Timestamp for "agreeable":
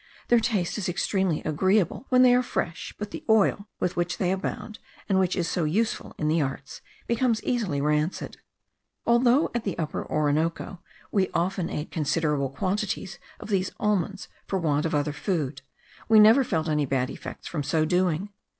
1.43-2.07